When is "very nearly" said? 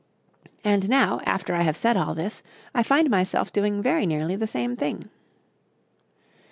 3.83-4.35